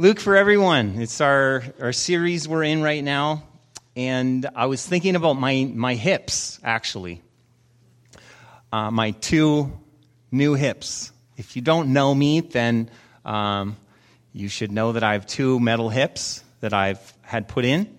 [0.00, 0.94] Luke for Everyone.
[0.98, 3.42] It's our, our series we're in right now.
[3.94, 7.20] And I was thinking about my, my hips, actually.
[8.72, 9.78] Uh, my two
[10.32, 11.12] new hips.
[11.36, 12.88] If you don't know me, then
[13.26, 13.76] um,
[14.32, 17.98] you should know that I have two metal hips that I've had put in.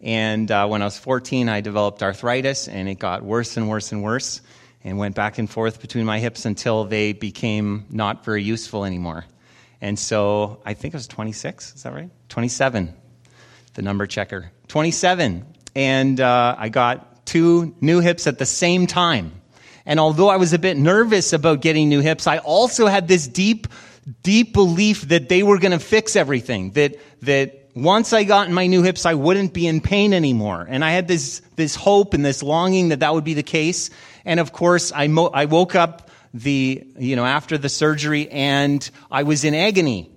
[0.00, 3.92] And uh, when I was 14, I developed arthritis, and it got worse and worse
[3.92, 4.40] and worse,
[4.84, 9.26] and went back and forth between my hips until they became not very useful anymore.
[9.82, 12.08] And so I think it was 26, is that right?
[12.28, 12.94] 27,
[13.74, 14.52] the number checker.
[14.68, 15.44] 27.
[15.74, 19.32] And uh, I got two new hips at the same time.
[19.84, 23.26] And although I was a bit nervous about getting new hips, I also had this
[23.26, 23.66] deep,
[24.22, 26.70] deep belief that they were going to fix everything.
[26.72, 30.64] That, that once I got my new hips, I wouldn't be in pain anymore.
[30.68, 33.90] And I had this, this hope and this longing that that would be the case.
[34.24, 38.88] And of course, I, mo- I woke up the, you know, after the surgery and
[39.10, 40.10] I was in agony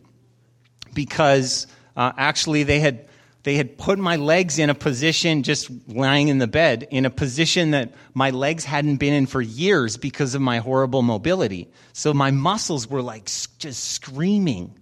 [0.93, 3.07] because uh, actually they had,
[3.43, 7.09] they had put my legs in a position, just lying in the bed, in a
[7.09, 11.69] position that my legs hadn't been in for years because of my horrible mobility.
[11.93, 14.73] So my muscles were like just screaming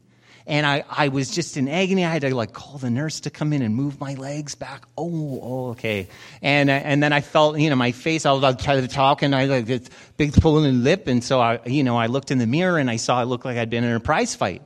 [0.45, 2.03] and I, I was just in agony.
[2.03, 4.85] I had to like call the nurse to come in and move my legs back.
[4.97, 6.07] Oh, oh okay.
[6.41, 8.25] And uh, and then I felt, you know, my face.
[8.25, 11.39] I was like trying to talk, and I like this big pulling lip, and so
[11.39, 13.69] I, you know, I looked in the mirror and I saw it looked like I'd
[13.69, 14.61] been in a prize fight.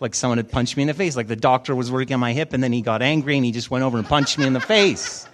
[0.00, 1.16] Like someone had punched me in the face.
[1.16, 3.52] Like the doctor was working on my hip, and then he got angry and he
[3.52, 5.26] just went over and punched me in the face.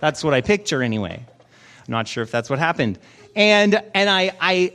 [0.00, 1.24] That's what I picture anyway.
[1.86, 2.98] I'm not sure if that's what happened.
[3.34, 4.74] And and I I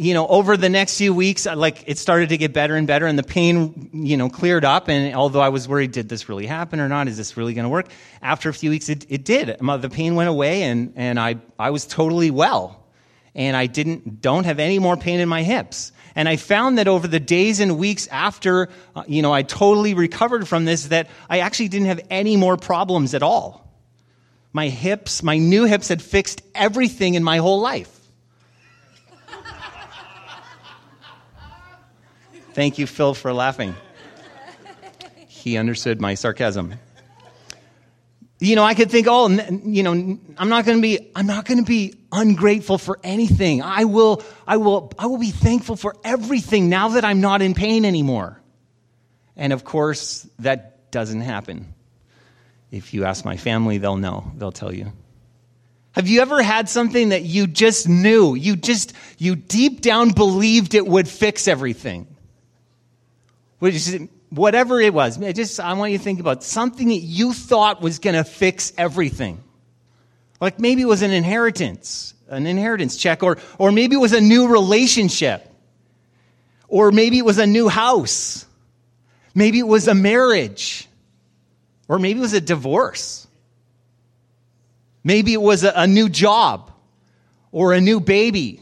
[0.00, 3.06] you know, over the next few weeks, like it started to get better and better,
[3.06, 4.88] and the pain, you know, cleared up.
[4.88, 7.08] And although I was worried, did this really happen or not?
[7.08, 7.88] Is this really going to work?
[8.22, 9.58] After a few weeks, it, it did.
[9.58, 12.86] The pain went away, and, and I, I was totally well.
[13.34, 15.90] And I didn't, don't have any more pain in my hips.
[16.14, 19.94] And I found that over the days and weeks after, uh, you know, I totally
[19.94, 23.68] recovered from this, that I actually didn't have any more problems at all.
[24.52, 27.97] My hips, my new hips had fixed everything in my whole life.
[32.54, 33.74] Thank you, Phil, for laughing.
[35.26, 36.74] He understood my sarcasm.
[38.40, 39.28] You know, I could think, oh,
[39.64, 43.62] you know, I'm not going to be, I'm not going to be ungrateful for anything.
[43.62, 47.54] I will, I will, I will be thankful for everything now that I'm not in
[47.54, 48.40] pain anymore.
[49.36, 51.74] And of course, that doesn't happen.
[52.70, 54.30] If you ask my family, they'll know.
[54.36, 54.92] They'll tell you.
[55.92, 60.74] Have you ever had something that you just knew, you just, you deep down believed
[60.74, 62.06] it would fix everything?
[64.30, 65.20] Whatever it was.
[65.22, 68.24] I just I want you to think about something that you thought was going to
[68.24, 69.42] fix everything.
[70.40, 74.20] Like maybe it was an inheritance, an inheritance check, or or maybe it was a
[74.20, 75.48] new relationship,
[76.68, 78.46] or maybe it was a new house,
[79.34, 80.88] maybe it was a marriage,
[81.88, 83.26] or maybe it was a divorce.
[85.04, 86.70] Maybe it was a, a new job,
[87.50, 88.60] or a new baby,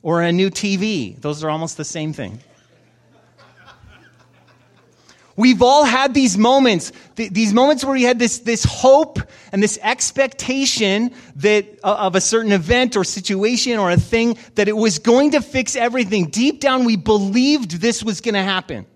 [0.00, 1.20] or a new TV.
[1.20, 2.40] Those are almost the same thing.
[5.36, 9.18] We've all had these moments, th- these moments where we had this, this hope
[9.52, 14.66] and this expectation that uh, of a certain event or situation or a thing that
[14.66, 16.30] it was going to fix everything.
[16.30, 18.86] Deep down, we believed this was going to happen.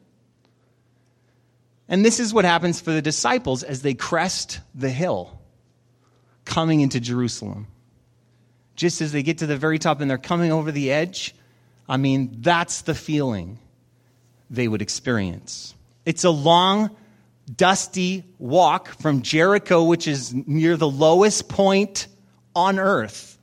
[1.88, 5.38] And this is what happens for the disciples as they crest the hill
[6.46, 7.66] coming into Jerusalem.
[8.76, 11.34] Just as they get to the very top and they're coming over the edge,
[11.86, 13.58] I mean, that's the feeling
[14.48, 15.74] they would experience.
[16.10, 16.90] It's a long,
[17.54, 22.08] dusty walk from Jericho, which is near the lowest point
[22.52, 23.38] on earth,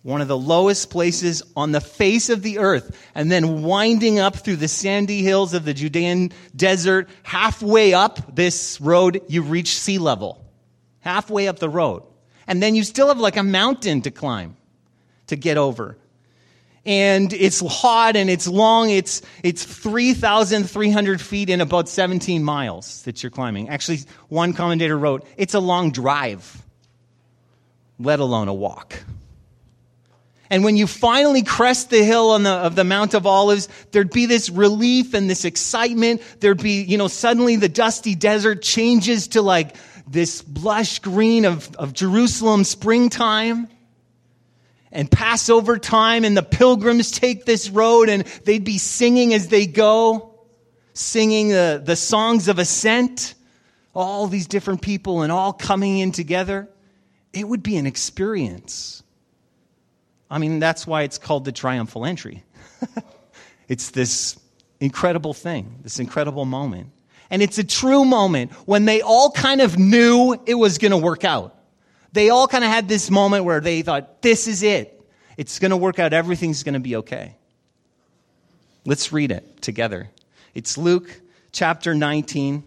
[0.00, 4.34] one of the lowest places on the face of the earth, and then winding up
[4.34, 7.10] through the sandy hills of the Judean desert.
[7.22, 10.42] Halfway up this road, you reach sea level.
[11.00, 12.02] Halfway up the road.
[12.46, 14.56] And then you still have like a mountain to climb
[15.26, 15.98] to get over
[16.86, 18.90] and it's hot and it's long.
[18.90, 23.68] It's, it's 3,300 feet in about 17 miles that you're climbing.
[23.68, 26.62] Actually, one commentator wrote, it's a long drive,
[27.98, 29.02] let alone a walk.
[30.50, 34.10] And when you finally crest the hill on the, of the Mount of Olives, there'd
[34.10, 36.22] be this relief and this excitement.
[36.40, 39.74] There'd be, you know, suddenly the dusty desert changes to like
[40.06, 43.68] this lush green of, of Jerusalem springtime
[44.94, 49.66] and Passover time, and the pilgrims take this road, and they'd be singing as they
[49.66, 50.38] go,
[50.94, 53.34] singing the, the songs of ascent,
[53.92, 56.70] all these different people and all coming in together.
[57.32, 59.02] It would be an experience.
[60.30, 62.44] I mean, that's why it's called the triumphal entry.
[63.68, 64.38] it's this
[64.78, 66.90] incredible thing, this incredible moment.
[67.30, 70.96] And it's a true moment when they all kind of knew it was going to
[70.96, 71.56] work out.
[72.14, 75.02] They all kind of had this moment where they thought, this is it.
[75.36, 76.12] It's going to work out.
[76.12, 77.34] Everything's going to be okay.
[78.86, 80.08] Let's read it together.
[80.54, 81.20] It's Luke
[81.50, 82.62] chapter 19,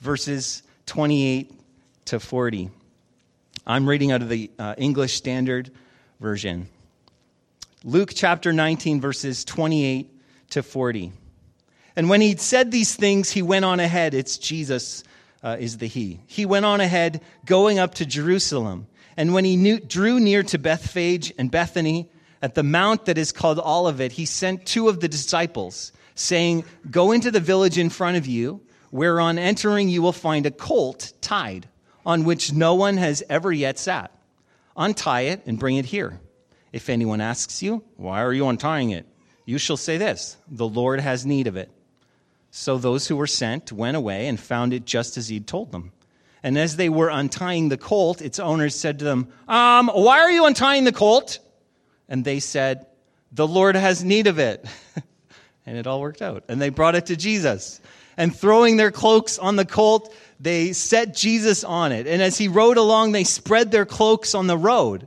[0.00, 1.50] verses 28
[2.04, 2.70] to 40.
[3.66, 5.70] I'm reading out of the uh, English Standard
[6.20, 6.68] Version.
[7.82, 10.10] Luke chapter 19, verses 28
[10.50, 11.12] to 40.
[11.96, 14.12] And when he'd said these things, he went on ahead.
[14.12, 15.04] It's Jesus
[15.42, 16.20] uh, is the he.
[16.26, 18.86] He went on ahead, going up to Jerusalem.
[19.20, 22.08] And when he knew, drew near to Bethphage and Bethany,
[22.40, 27.12] at the mount that is called Olivet, he sent two of the disciples, saying, Go
[27.12, 31.12] into the village in front of you, where on entering you will find a colt
[31.20, 31.68] tied,
[32.06, 34.10] on which no one has ever yet sat.
[34.74, 36.18] Untie it and bring it here.
[36.72, 39.04] If anyone asks you, Why are you untying it?
[39.44, 41.70] you shall say this The Lord has need of it.
[42.50, 45.92] So those who were sent went away and found it just as he'd told them.
[46.42, 50.30] And as they were untying the colt, its owners said to them, um, Why are
[50.30, 51.38] you untying the colt?
[52.08, 52.86] And they said,
[53.32, 54.64] The Lord has need of it.
[55.66, 56.44] and it all worked out.
[56.48, 57.80] And they brought it to Jesus.
[58.16, 62.06] And throwing their cloaks on the colt, they set Jesus on it.
[62.06, 65.06] And as he rode along, they spread their cloaks on the road.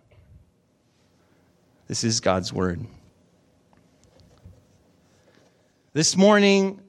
[1.91, 2.79] This is God's word.
[5.91, 6.79] This morning,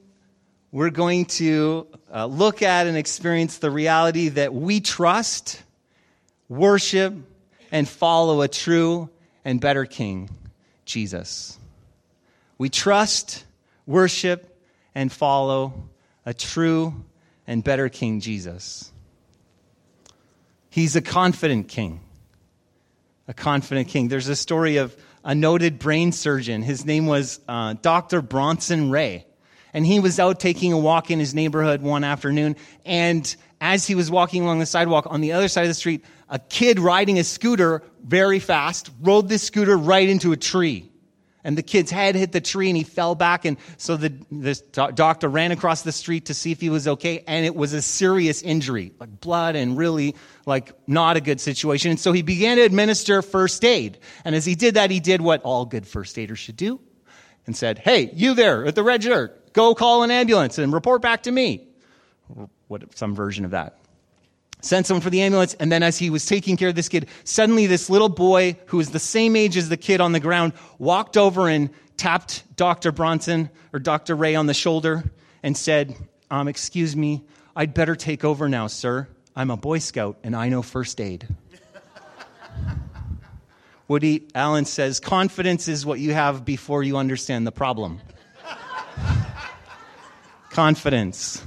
[0.70, 5.60] we're going to uh, look at and experience the reality that we trust,
[6.48, 7.14] worship,
[7.72, 9.10] and follow a true
[9.44, 10.30] and better King,
[10.84, 11.58] Jesus.
[12.56, 13.44] We trust,
[13.88, 14.56] worship,
[14.94, 15.74] and follow
[16.24, 16.94] a true
[17.48, 18.92] and better King, Jesus.
[20.70, 21.98] He's a confident King
[23.28, 24.08] a confident king.
[24.08, 26.62] There's a story of a noted brain surgeon.
[26.62, 28.22] His name was uh, Dr.
[28.22, 29.26] Bronson Ray.
[29.74, 32.56] And he was out taking a walk in his neighborhood one afternoon.
[32.84, 36.04] And as he was walking along the sidewalk on the other side of the street,
[36.28, 40.91] a kid riding a scooter very fast rode this scooter right into a tree
[41.44, 43.44] and the kid's head hit the tree and he fell back.
[43.44, 47.24] And so the this doctor ran across the street to see if he was okay.
[47.26, 50.14] And it was a serious injury like blood and really
[50.46, 51.90] like not a good situation.
[51.90, 53.98] And so he began to administer first aid.
[54.24, 56.80] And as he did that he did what all good first aiders should do
[57.46, 61.02] and said hey you there at the red shirt go call an ambulance and report
[61.02, 61.68] back to me.
[62.68, 63.81] What some version of that
[64.62, 67.08] sent someone for the ambulance, and then as he was taking care of this kid,
[67.24, 70.54] suddenly this little boy who was the same age as the kid on the ground
[70.78, 72.92] walked over and tapped Dr.
[72.92, 74.16] Bronson or Dr.
[74.16, 75.04] Ray on the shoulder
[75.42, 75.94] and said,
[76.30, 77.22] um, Excuse me,
[77.54, 79.08] I'd better take over now, sir.
[79.36, 81.28] I'm a Boy Scout and I know first aid.
[83.88, 88.00] Woody Allen says, Confidence is what you have before you understand the problem.
[90.50, 91.42] confidence.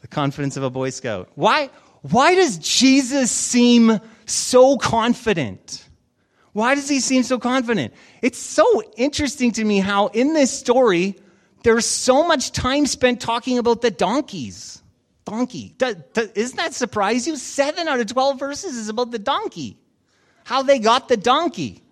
[0.00, 1.30] The confidence of a Boy Scout.
[1.34, 1.70] Why,
[2.10, 5.88] why does Jesus seem so confident?
[6.52, 7.94] Why does he seem so confident?
[8.20, 11.16] It's so interesting to me how in this story,
[11.62, 14.82] there's so much time spent talking about the donkeys.
[15.24, 15.74] Donkey.
[15.78, 17.36] Doesn't that surprise you?
[17.36, 19.78] Seven out of 12 verses is about the donkey.
[20.44, 21.82] How they got the donkey.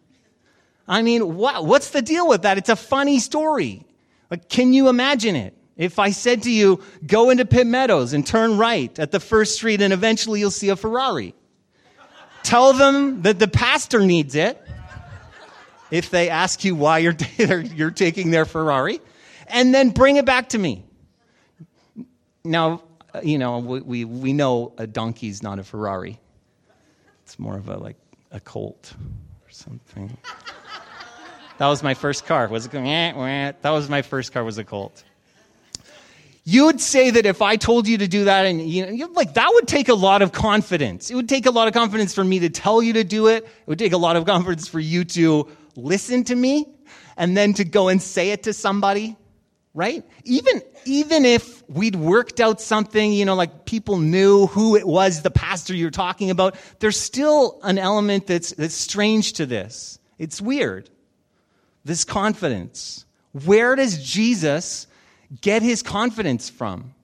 [0.86, 2.58] I mean, what, what's the deal with that?
[2.58, 3.86] It's a funny story.
[4.30, 5.56] Like, can you imagine it?
[5.82, 9.56] If I said to you, go into Pitt Meadows and turn right at the first
[9.56, 11.34] street and eventually you'll see a Ferrari.
[12.44, 14.64] Tell them that the pastor needs it.
[15.90, 17.16] If they ask you why you're,
[17.62, 19.00] you're taking their Ferrari,
[19.48, 20.84] and then bring it back to me.
[22.44, 26.20] Now, uh, you know, we, we know a donkey's not a Ferrari.
[27.24, 27.96] It's more of a, like,
[28.30, 28.94] a colt
[29.44, 30.16] or something.
[31.58, 32.48] That was my first car.
[32.48, 35.04] Was it going, that was my first car was a colt.
[36.44, 39.50] You'd say that if I told you to do that, and you know, like that
[39.54, 41.10] would take a lot of confidence.
[41.10, 43.44] It would take a lot of confidence for me to tell you to do it.
[43.44, 46.66] It would take a lot of confidence for you to listen to me
[47.16, 49.16] and then to go and say it to somebody,
[49.72, 50.04] right?
[50.24, 55.22] Even, even if we'd worked out something, you know, like people knew who it was,
[55.22, 60.00] the pastor you're talking about, there's still an element that's, that's strange to this.
[60.18, 60.90] It's weird.
[61.84, 63.06] This confidence.
[63.44, 64.88] Where does Jesus
[65.40, 66.94] get his confidence from?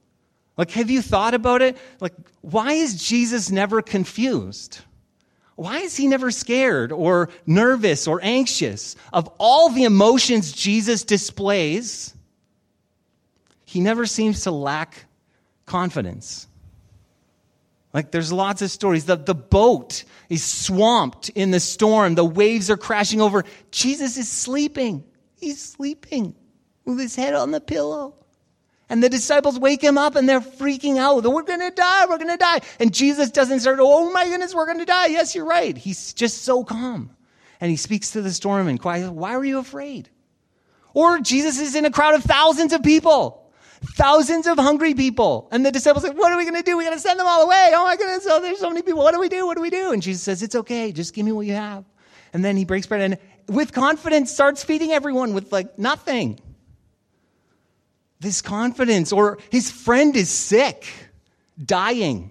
[0.56, 1.78] Like, have you thought about it?
[2.00, 4.80] Like, why is Jesus never confused?
[5.54, 8.96] Why is he never scared or nervous or anxious?
[9.12, 12.14] Of all the emotions Jesus displays,
[13.64, 15.06] he never seems to lack
[15.66, 16.46] confidence.
[17.92, 19.06] Like there's lots of stories.
[19.06, 22.14] The, the boat is swamped in the storm.
[22.14, 23.44] The waves are crashing over.
[23.70, 25.04] Jesus is sleeping.
[25.36, 26.34] He's sleeping
[26.88, 28.14] with his head on the pillow.
[28.88, 31.22] And the disciples wake him up and they're freaking out.
[31.22, 32.06] We're going to die.
[32.06, 32.60] We're going to die.
[32.80, 35.06] And Jesus doesn't start, oh my goodness, we're going to die.
[35.06, 35.76] Yes, you're right.
[35.76, 37.10] He's just so calm.
[37.60, 39.12] And he speaks to the storm and quiet.
[39.12, 40.08] Why were you afraid?
[40.94, 43.52] Or Jesus is in a crowd of thousands of people.
[43.82, 45.48] Thousands of hungry people.
[45.52, 46.78] And the disciples say, What are we going to do?
[46.78, 47.72] We got to send them all away.
[47.74, 48.26] Oh my goodness.
[48.28, 49.02] Oh, there's so many people.
[49.02, 49.46] What do we do?
[49.46, 49.92] What do we do?
[49.92, 50.90] And Jesus says, It's okay.
[50.90, 51.84] Just give me what you have.
[52.32, 53.18] And then he breaks bread and
[53.48, 56.40] with confidence starts feeding everyone with like nothing.
[58.20, 59.12] This confidence.
[59.12, 60.86] Or his friend is sick,
[61.62, 62.30] dying.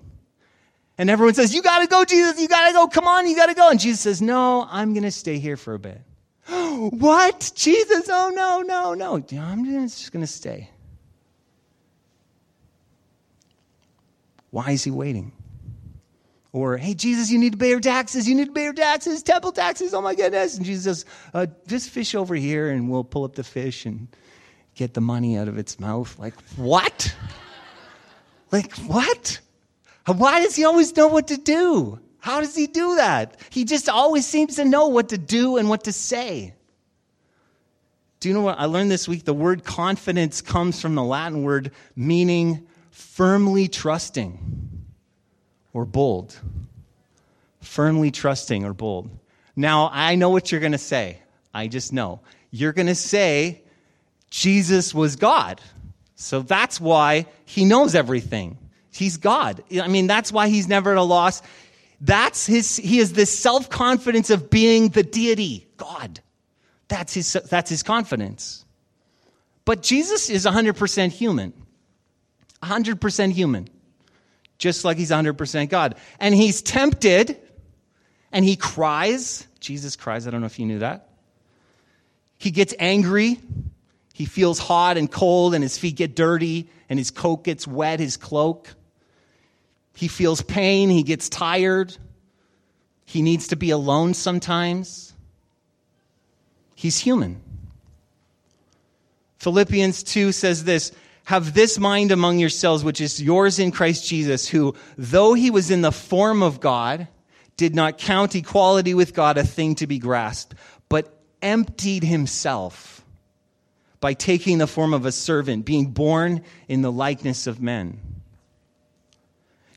[0.98, 2.40] And everyone says, You got to go, Jesus.
[2.40, 2.88] You got to go.
[2.88, 3.28] Come on.
[3.28, 3.70] You got to go.
[3.70, 6.02] And Jesus says, No, I'm to stay here for a bit.
[6.48, 7.52] what?
[7.56, 8.08] Jesus?
[8.10, 9.40] Oh, no, no, no.
[9.40, 10.70] I'm just to stay.
[14.50, 15.34] Why is he waiting?
[16.54, 18.28] Or, hey, Jesus, you need to pay your taxes.
[18.28, 19.94] You need to pay your taxes, temple taxes.
[19.94, 20.58] Oh my goodness.
[20.58, 24.08] And Jesus says, uh, just fish over here and we'll pull up the fish and
[24.78, 26.18] get the money out of its mouth.
[26.20, 27.14] Like, what?
[28.52, 29.40] like, what?
[30.06, 32.00] Why does he always know what to do?
[32.20, 33.40] How does he do that?
[33.50, 36.54] He just always seems to know what to do and what to say.
[38.20, 39.26] Do you know what I learned this week?
[39.26, 44.86] The word confidence comes from the Latin word meaning firmly trusting
[45.74, 46.40] or bold.
[47.62, 49.10] Firmly trusting or bold.
[49.56, 51.20] Now, I know what you're going to say.
[51.54, 52.22] I just know.
[52.52, 53.62] You're going to say
[54.30, 55.62] Jesus was God.
[56.16, 58.58] So that's why he knows everything.
[58.92, 59.64] He's God.
[59.80, 61.42] I mean, that's why he's never at a loss.
[62.02, 66.20] That's his, he has this self confidence of being the deity, God.
[66.88, 68.66] That's his, that's his confidence.
[69.66, 71.54] But Jesus is 100% human.
[72.64, 73.68] 100% human,
[74.58, 75.96] just like he's 100% God.
[76.20, 77.40] And he's tempted
[78.32, 79.46] and he cries.
[79.60, 80.28] Jesus cries.
[80.28, 81.10] I don't know if you knew that.
[82.38, 83.40] He gets angry.
[84.18, 88.00] He feels hot and cold, and his feet get dirty, and his coat gets wet,
[88.00, 88.74] his cloak.
[89.94, 90.90] He feels pain.
[90.90, 91.96] He gets tired.
[93.06, 95.14] He needs to be alone sometimes.
[96.74, 97.44] He's human.
[99.38, 100.92] Philippians 2 says this
[101.26, 105.70] have this mind among yourselves, which is yours in Christ Jesus, who, though he was
[105.70, 107.08] in the form of God,
[107.56, 110.56] did not count equality with God a thing to be grasped,
[110.90, 112.97] but emptied himself
[114.00, 118.00] by taking the form of a servant, being born in the likeness of men.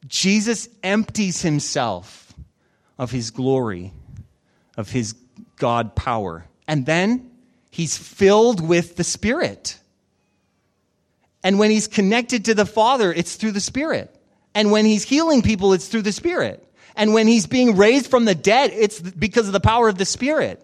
[0.07, 2.33] Jesus empties himself
[2.99, 3.93] of his glory,
[4.77, 5.15] of his
[5.57, 7.31] God power, and then
[7.71, 9.79] he's filled with the Spirit.
[11.43, 14.15] And when he's connected to the Father, it's through the Spirit.
[14.55, 16.67] And when he's healing people, it's through the Spirit.
[16.97, 20.05] And when he's being raised from the dead, it's because of the power of the
[20.05, 20.62] Spirit.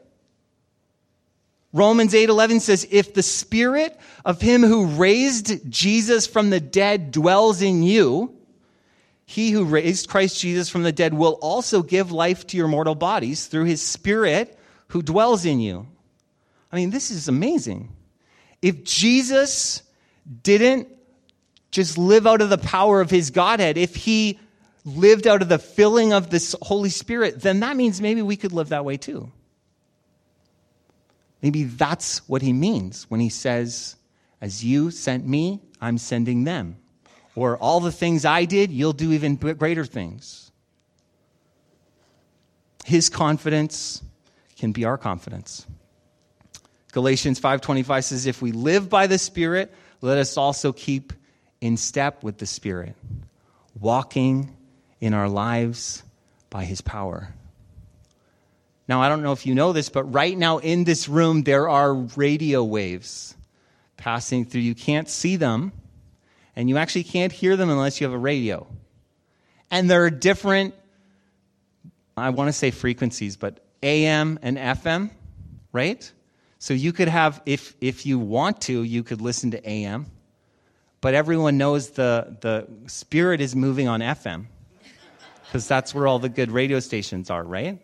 [1.77, 7.61] Romans 8:11 says if the spirit of him who raised Jesus from the dead dwells
[7.61, 8.35] in you,
[9.27, 12.95] he who raised Christ Jesus from the dead will also give life to your mortal
[12.95, 15.87] bodies through his spirit who dwells in you.
[16.73, 17.93] I mean, this is amazing.
[18.63, 19.83] If Jesus
[20.43, 20.89] didn't
[21.71, 24.39] just live out of the power of his Godhead, if he
[24.87, 28.53] lived out of the filling of this Holy Spirit, then that means maybe we could
[28.53, 29.31] live that way too.
[31.43, 33.97] Maybe that's what he means when he says,
[34.41, 36.77] As you sent me, I'm sending them.
[37.35, 40.51] Or all the things I did, you'll do even greater things.
[42.85, 44.03] His confidence
[44.59, 45.67] can be our confidence.
[46.93, 51.13] Galatians 5:25 says if we live by the spirit let us also keep
[51.61, 52.95] in step with the Spirit,
[53.79, 54.55] walking
[55.01, 56.03] in our lives
[56.51, 57.35] by His power.
[58.89, 61.69] Now, I don't know if you know this, but right now in this room, there
[61.69, 63.35] are radio waves
[63.97, 64.61] passing through.
[64.61, 65.73] You can't see them,
[66.55, 68.67] and you actually can't hear them unless you have a radio.
[69.71, 70.75] And there are different,
[72.17, 75.11] I want to say frequencies, but AM and FM,
[75.73, 76.11] right?
[76.59, 80.07] So you could have, if, if you want to, you could listen to AM,
[81.01, 84.47] but everyone knows the, the spirit is moving on FM
[85.45, 87.81] because that's where all the good radio stations are, right?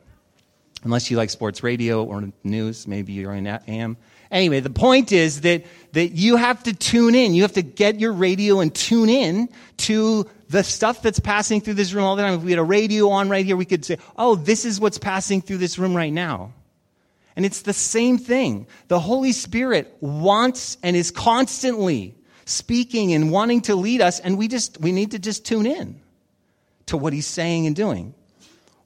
[0.84, 3.96] Unless you like sports radio or news, maybe you're in AM.
[4.30, 7.34] Anyway, the point is that, that you have to tune in.
[7.34, 9.48] You have to get your radio and tune in
[9.78, 12.34] to the stuff that's passing through this room all the time.
[12.34, 14.98] If we had a radio on right here, we could say, oh, this is what's
[14.98, 16.52] passing through this room right now.
[17.36, 18.66] And it's the same thing.
[18.88, 24.48] The Holy Spirit wants and is constantly speaking and wanting to lead us, and we
[24.48, 26.00] just, we need to just tune in
[26.86, 28.14] to what he's saying and doing.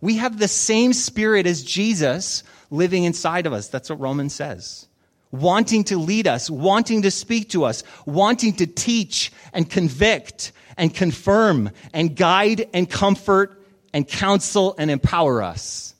[0.01, 3.69] We have the same spirit as Jesus living inside of us.
[3.69, 4.87] That's what Romans says.
[5.31, 10.95] Wanting to lead us, wanting to speak to us, wanting to teach and convict and
[10.95, 13.63] confirm and guide and comfort
[13.93, 15.95] and counsel and empower us.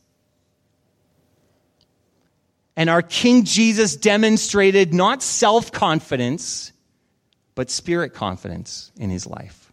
[2.77, 6.73] And our King Jesus demonstrated not self confidence,
[7.55, 9.73] but spirit confidence in his life.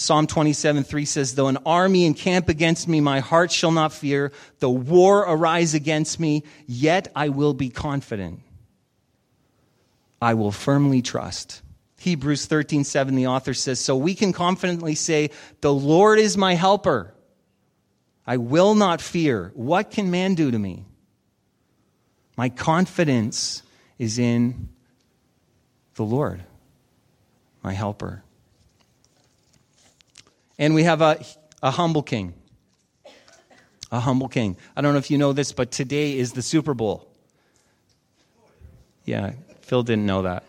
[0.00, 4.30] Psalm 27 3 says, Though an army encamp against me, my heart shall not fear.
[4.60, 8.38] Though war arise against me, yet I will be confident.
[10.22, 11.62] I will firmly trust.
[11.98, 15.30] Hebrews 13 7, the author says, So we can confidently say,
[15.62, 17.12] The Lord is my helper.
[18.24, 19.50] I will not fear.
[19.56, 20.84] What can man do to me?
[22.36, 23.64] My confidence
[23.98, 24.68] is in
[25.96, 26.44] the Lord,
[27.64, 28.22] my helper.
[30.58, 31.24] And we have a,
[31.62, 32.34] a humble king.
[33.90, 34.56] A humble king.
[34.76, 37.08] I don't know if you know this, but today is the Super Bowl.
[39.04, 40.44] Yeah, Phil didn't know that.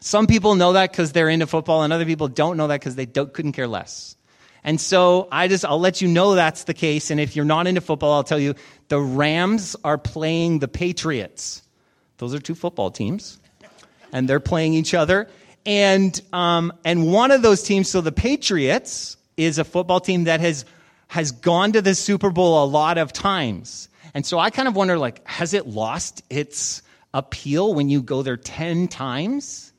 [0.00, 2.96] Some people know that because they're into football, and other people don't know that because
[2.96, 4.16] they couldn't care less.
[4.64, 7.10] And so I just, I'll let you know that's the case.
[7.10, 8.54] And if you're not into football, I'll tell you
[8.88, 11.62] the Rams are playing the Patriots.
[12.18, 13.38] Those are two football teams.
[14.12, 15.28] And they're playing each other.
[15.64, 20.40] And, um, and one of those teams, so the Patriots is a football team that
[20.40, 20.64] has,
[21.08, 23.88] has gone to the Super Bowl a lot of times.
[24.14, 26.82] And so I kind of wonder, like, has it lost its
[27.14, 29.72] appeal when you go there 10 times?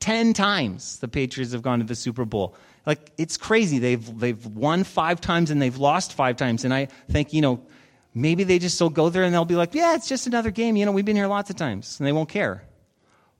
[0.00, 2.54] 10 times the Patriots have gone to the Super Bowl.
[2.86, 3.78] Like, it's crazy.
[3.78, 6.64] They've, they've won five times and they've lost five times.
[6.64, 7.66] And I think, you know,
[8.14, 10.76] maybe they just will go there and they'll be like, yeah, it's just another game.
[10.76, 11.98] You know, we've been here lots of times.
[11.98, 12.64] And they won't care.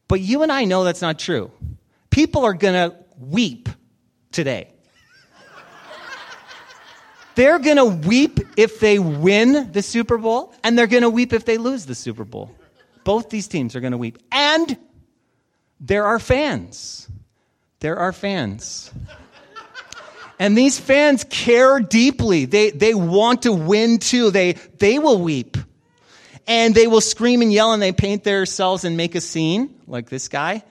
[0.08, 1.50] But you and I know that's not true.
[2.10, 3.68] People are going to weep
[4.32, 4.68] today.
[7.34, 11.32] they're going to weep if they win the Super Bowl, and they're going to weep
[11.32, 12.54] if they lose the Super Bowl.
[13.04, 14.18] Both these teams are going to weep.
[14.30, 14.76] And
[15.80, 17.08] there are fans.
[17.80, 18.90] There are fans.
[20.38, 22.44] And these fans care deeply.
[22.44, 24.30] They, they want to win too.
[24.30, 25.56] They, they will weep
[26.46, 30.08] and they will scream and yell and they paint themselves and make a scene like
[30.08, 30.62] this guy.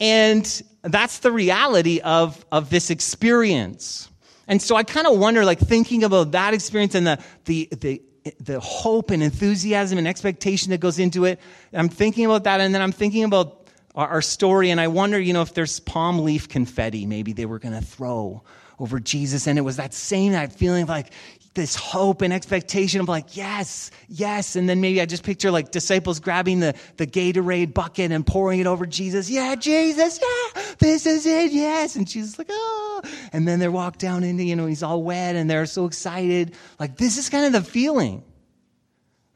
[0.00, 4.08] And that's the reality of, of this experience.
[4.46, 8.02] And so I kind of wonder, like thinking about that experience and the, the, the,
[8.40, 11.40] the hope and enthusiasm and expectation that goes into it.
[11.72, 15.20] I'm thinking about that and then I'm thinking about our, our story and I wonder,
[15.20, 18.42] you know, if there's palm leaf confetti maybe they were going to throw
[18.78, 19.46] over Jesus.
[19.46, 21.12] And it was that same, that feeling of like,
[21.58, 24.54] this hope and expectation of like, yes, yes.
[24.54, 28.60] And then maybe I just picture like disciples grabbing the, the Gatorade bucket and pouring
[28.60, 29.28] it over Jesus.
[29.28, 31.96] Yeah, Jesus, yeah, this is it, yes.
[31.96, 33.02] And Jesus like, oh.
[33.32, 36.54] And then they walk down into, you know, he's all wet and they're so excited.
[36.78, 38.22] Like, this is kind of the feeling.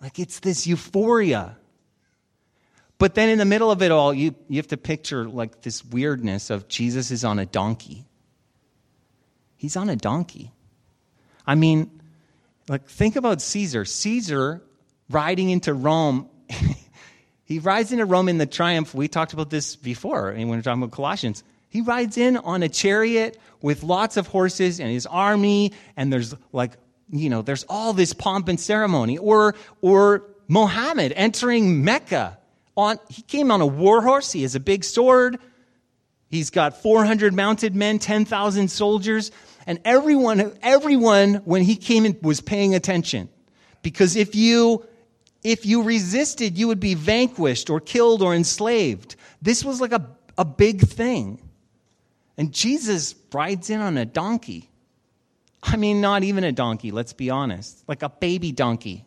[0.01, 1.57] Like, it's this euphoria.
[2.99, 5.85] But then in the middle of it all, you, you have to picture like this
[5.85, 8.07] weirdness of Jesus is on a donkey.
[9.57, 10.53] He's on a donkey.
[11.45, 12.02] I mean,
[12.73, 13.85] like, think about Caesar.
[13.85, 14.63] Caesar
[15.11, 16.31] riding into Rome.
[17.45, 18.95] he rides into Rome in the triumph.
[18.95, 21.45] We talked about this before when we were talking about Colossians.
[21.69, 26.35] He rides in on a chariot with lots of horses and his army, and there's
[26.53, 26.73] like,
[27.11, 29.19] you know, there's all this pomp and ceremony.
[29.19, 32.39] Or, or Mohammed entering Mecca.
[32.75, 34.33] On, he came on a war horse.
[34.33, 35.39] He has a big sword.
[36.29, 39.31] He's got 400 mounted men, 10,000 soldiers.
[39.67, 43.29] And everyone, everyone, when he came in, was paying attention.
[43.83, 44.87] Because if you,
[45.43, 49.17] if you resisted, you would be vanquished or killed or enslaved.
[49.41, 50.07] This was like a,
[50.39, 51.41] a big thing.
[52.37, 54.71] And Jesus rides in on a donkey.
[55.63, 57.85] I mean, not even a donkey, let's be honest.
[57.87, 59.05] Like a baby donkey.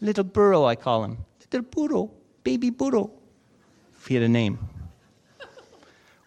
[0.00, 1.18] Little burro, I call him.
[1.52, 2.10] Little burro,
[2.44, 3.10] baby burro.
[3.96, 4.58] If he had a name.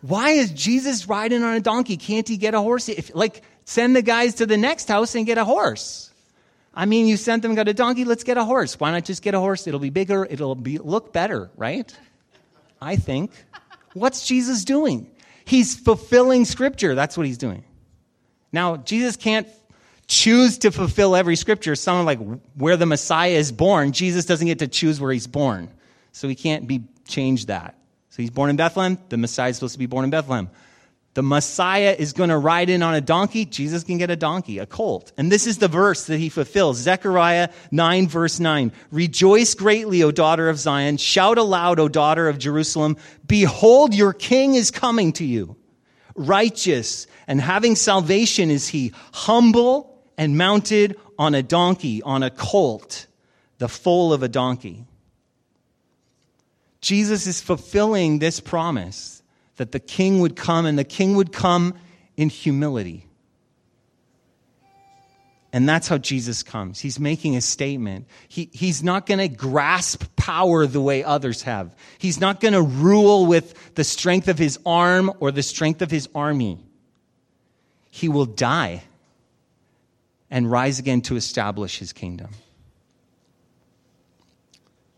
[0.08, 1.98] Why is Jesus riding on a donkey?
[1.98, 2.89] Can't he get a horse?
[2.89, 6.12] If, like, send the guys to the next house and get a horse.
[6.76, 8.80] I mean, you sent them, got a donkey, let's get a horse.
[8.80, 9.65] Why not just get a horse?
[9.65, 11.91] It'll be bigger, it'll be, look better, right?
[12.80, 13.32] I think.
[13.94, 15.10] What's Jesus doing?
[15.44, 16.94] He's fulfilling scripture.
[16.94, 17.63] That's what he's doing.
[18.52, 19.48] Now, Jesus can't
[20.06, 21.76] choose to fulfill every scripture.
[21.76, 22.20] Someone like
[22.54, 25.72] where the Messiah is born, Jesus doesn't get to choose where he's born.
[26.12, 27.76] So he can't be change that.
[28.15, 28.97] So he's born in Bethlehem.
[29.10, 30.49] The Messiah is supposed to be born in Bethlehem.
[31.15, 33.43] The Messiah is going to ride in on a donkey.
[33.43, 35.12] Jesus can get a donkey, a colt.
[35.17, 36.78] And this is the verse that he fulfills.
[36.78, 38.71] Zechariah 9 verse 9.
[38.89, 40.95] Rejoice greatly, O daughter of Zion.
[40.95, 42.95] Shout aloud, O daughter of Jerusalem.
[43.28, 45.58] Behold, your king is coming to you.
[46.15, 48.93] Righteous and having salvation is he.
[49.12, 53.08] Humble and mounted on a donkey, on a colt,
[53.58, 54.86] the foal of a donkey.
[56.86, 59.24] Jesus is fulfilling this promise
[59.56, 61.74] that the king would come and the king would come
[62.15, 63.08] in humility.
[65.52, 66.80] And that's how Jesus comes.
[66.80, 68.06] He's making a statement.
[68.28, 71.76] He, he's not going to grasp power the way others have.
[71.98, 75.89] He's not going to rule with the strength of his arm or the strength of
[75.89, 76.60] his army.
[77.89, 78.84] He will die
[80.30, 82.30] and rise again to establish his kingdom.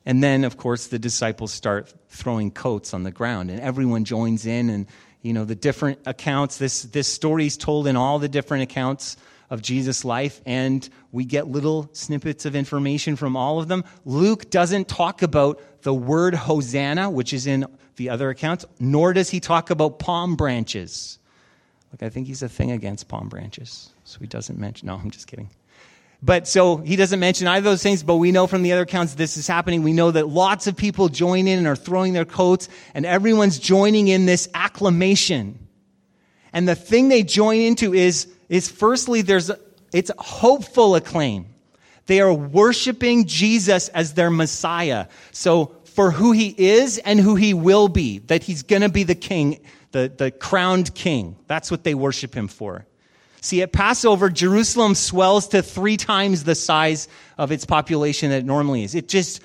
[0.07, 4.45] And then, of course, the disciples start throwing coats on the ground, and everyone joins
[4.45, 4.69] in.
[4.69, 4.87] And,
[5.21, 9.17] you know, the different accounts, this, this story is told in all the different accounts
[9.49, 13.83] of Jesus' life, and we get little snippets of information from all of them.
[14.05, 17.65] Luke doesn't talk about the word Hosanna, which is in
[17.97, 21.19] the other accounts, nor does he talk about palm branches.
[21.91, 24.87] Like, I think he's a thing against palm branches, so he doesn't mention.
[24.87, 25.49] No, I'm just kidding.
[26.21, 28.81] But so he doesn't mention either of those things, but we know from the other
[28.81, 29.83] accounts this is happening.
[29.83, 33.59] We know that lots of people join in and are throwing their coats, and everyone's
[33.59, 35.59] joining in this acclamation.
[36.53, 39.59] And the thing they join into is, is firstly, there's a,
[39.93, 41.45] it's hopeful acclaim.
[42.07, 45.07] They are worshiping Jesus as their Messiah.
[45.31, 49.03] So for who he is and who he will be, that he's going to be
[49.03, 49.59] the king,
[49.91, 51.35] the, the crowned king.
[51.45, 52.86] That's what they worship him for.
[53.47, 57.07] See, at Passover, Jerusalem swells to three times the size
[57.37, 58.93] of its population that it normally is.
[58.93, 59.41] It just,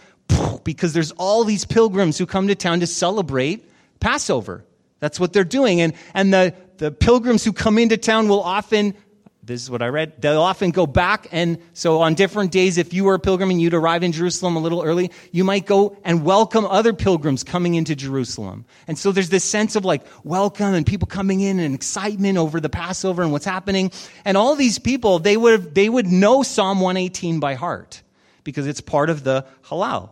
[0.64, 4.64] because there's all these pilgrims who come to town to celebrate Passover.
[4.98, 5.80] That's what they're doing.
[5.80, 8.94] And, and the, the pilgrims who come into town will often
[9.44, 10.22] this is what I read.
[10.22, 11.26] They'll often go back.
[11.32, 14.54] And so on different days, if you were a pilgrim and you'd arrive in Jerusalem
[14.54, 18.66] a little early, you might go and welcome other pilgrims coming into Jerusalem.
[18.86, 22.60] And so there's this sense of like welcome and people coming in and excitement over
[22.60, 23.90] the Passover and what's happening.
[24.24, 28.00] And all these people, they would, they would know Psalm 118 by heart
[28.44, 30.10] because it's part of the Hallel,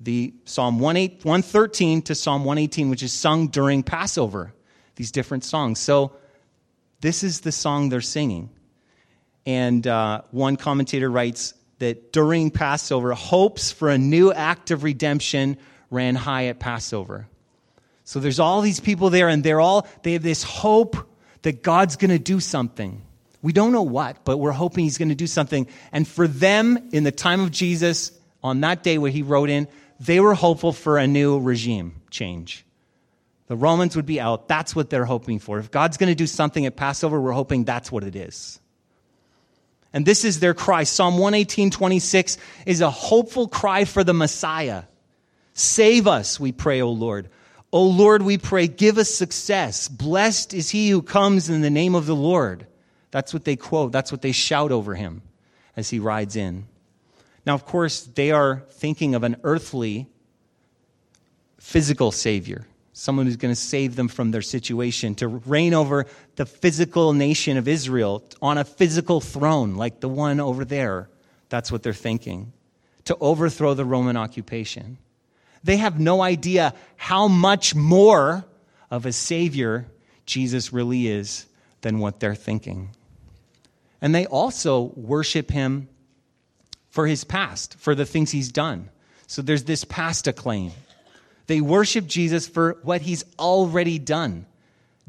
[0.00, 4.52] The Psalm 113 to Psalm 118, which is sung during Passover.
[4.96, 5.78] These different songs.
[5.78, 6.12] So
[7.00, 8.50] this is the song they're singing.
[9.48, 15.56] And uh, one commentator writes that during Passover, hopes for a new act of redemption
[15.90, 17.26] ran high at Passover.
[18.04, 20.98] So there's all these people there, and they're all, they have this hope
[21.42, 23.00] that God's going to do something.
[23.40, 25.66] We don't know what, but we're hoping He's going to do something.
[25.92, 29.66] And for them, in the time of Jesus, on that day where He rode in,
[29.98, 32.66] they were hopeful for a new regime change.
[33.46, 34.46] The Romans would be out.
[34.46, 35.58] That's what they're hoping for.
[35.58, 38.60] If God's going to do something at Passover, we're hoping that's what it is.
[39.92, 40.84] And this is their cry.
[40.84, 44.84] Psalm 118, 26 is a hopeful cry for the Messiah.
[45.54, 47.30] Save us, we pray, O Lord.
[47.72, 49.88] O Lord, we pray, give us success.
[49.88, 52.66] Blessed is he who comes in the name of the Lord.
[53.10, 53.92] That's what they quote.
[53.92, 55.22] That's what they shout over him
[55.76, 56.66] as he rides in.
[57.44, 60.06] Now, of course, they are thinking of an earthly,
[61.58, 62.66] physical Savior
[62.98, 67.56] someone who's going to save them from their situation, to reign over the physical nation
[67.56, 71.08] of Israel on a physical throne like the one over there.
[71.48, 72.52] That's what they're thinking.
[73.04, 74.98] To overthrow the Roman occupation.
[75.62, 78.44] They have no idea how much more
[78.90, 79.86] of a Savior
[80.26, 81.46] Jesus really is
[81.82, 82.90] than what they're thinking.
[84.02, 85.88] And they also worship him
[86.90, 88.90] for his past, for the things he's done.
[89.28, 90.72] So there's this past acclaim.
[91.48, 94.46] They worship Jesus for what he's already done.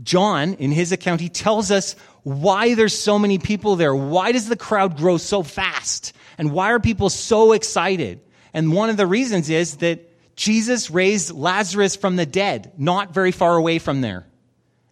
[0.02, 3.94] John, in his account, he tells us why there's so many people there.
[3.94, 6.14] Why does the crowd grow so fast?
[6.38, 8.22] And why are people so excited?
[8.54, 10.06] And one of the reasons is that
[10.38, 14.26] Jesus raised Lazarus from the dead, not very far away from there.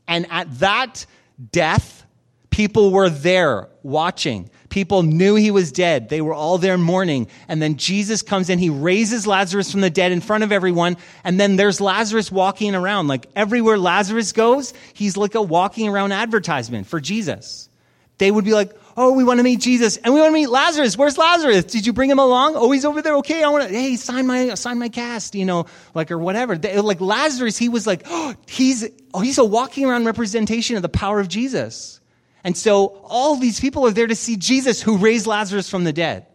[0.06, 1.06] And at that
[1.52, 2.06] death,
[2.50, 4.50] people were there watching.
[4.70, 6.10] People knew he was dead.
[6.10, 7.28] They were all there mourning.
[7.48, 8.60] And then Jesus comes in.
[8.60, 10.98] He raises Lazarus from the dead in front of everyone.
[11.24, 13.08] And then there's Lazarus walking around.
[13.08, 17.70] Like everywhere Lazarus goes, he's like a walking around advertisement for Jesus.
[18.18, 20.50] They would be like, Oh, we want to meet Jesus and we want to meet
[20.50, 20.98] Lazarus.
[20.98, 21.66] Where's Lazarus?
[21.66, 22.56] Did you bring him along?
[22.56, 23.14] Oh, he's over there.
[23.18, 23.44] Okay.
[23.44, 26.58] I want to, hey, sign my, sign my cast, you know, like, or whatever.
[26.58, 30.82] They, like Lazarus, he was like, oh, he's, oh, he's a walking around representation of
[30.82, 32.02] the power of Jesus.
[32.48, 35.92] And so all these people are there to see Jesus who raised Lazarus from the
[35.92, 36.28] dead.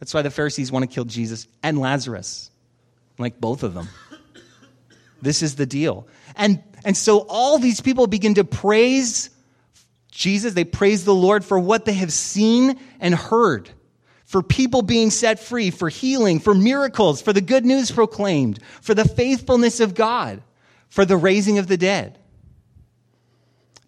[0.00, 2.50] That's why the Pharisees want to kill Jesus and Lazarus,
[3.16, 3.88] like both of them.
[5.20, 6.08] This is the deal.
[6.34, 9.30] And, and so all these people begin to praise
[10.10, 10.52] Jesus.
[10.52, 13.70] They praise the Lord for what they have seen and heard,
[14.24, 18.94] for people being set free, for healing, for miracles, for the good news proclaimed, for
[18.94, 20.42] the faithfulness of God,
[20.88, 22.18] for the raising of the dead.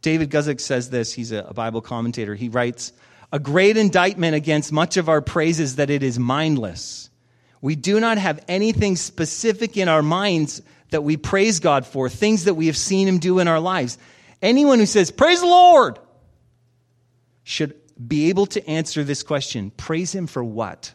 [0.05, 1.15] David Guzik says this.
[1.15, 2.35] He's a Bible commentator.
[2.35, 2.93] He writes,
[3.33, 7.09] a great indictment against much of our praise is that it is mindless.
[7.63, 12.45] We do not have anything specific in our minds that we praise God for, things
[12.45, 13.97] that we have seen Him do in our lives.
[14.43, 15.99] Anyone who says, Praise the Lord,
[17.43, 17.75] should
[18.07, 20.93] be able to answer this question Praise Him for what?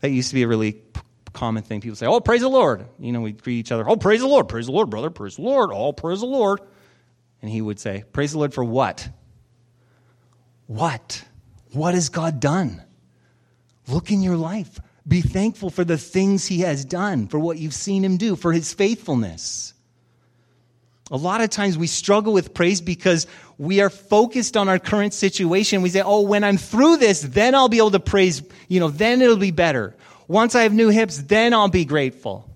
[0.00, 0.82] That used to be a really
[1.32, 1.80] common thing.
[1.80, 2.86] People say, Oh, praise the Lord.
[2.98, 5.36] You know, we greet each other, Oh, praise the Lord, praise the Lord, brother, praise
[5.36, 6.60] the Lord, oh, praise the Lord.
[7.42, 9.08] And he would say, Praise the Lord for what?
[10.66, 11.24] What?
[11.72, 12.82] What has God done?
[13.88, 14.80] Look in your life.
[15.06, 18.52] Be thankful for the things He has done, for what you've seen Him do, for
[18.52, 19.74] His faithfulness.
[21.12, 25.14] A lot of times we struggle with praise because we are focused on our current
[25.14, 25.82] situation.
[25.82, 28.88] We say, oh, when I'm through this, then I'll be able to praise, you know,
[28.88, 29.94] then it'll be better.
[30.26, 32.50] Once I have new hips, then I'll be grateful.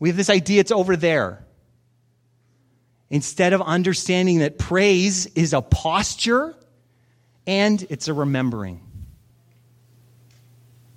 [0.00, 1.45] We have this idea it's over there.
[3.10, 6.54] Instead of understanding that praise is a posture
[7.46, 8.80] and it's a remembering